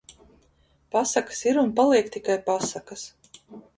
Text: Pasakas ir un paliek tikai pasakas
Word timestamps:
Pasakas 0.95 1.41
ir 1.49 1.61
un 1.65 1.69
paliek 1.81 2.09
tikai 2.17 2.39
pasakas 2.49 3.05